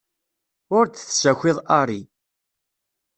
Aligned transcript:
Ur 0.77 0.85
d-tessakiḍ 0.87 1.57
Harry. 1.69 2.01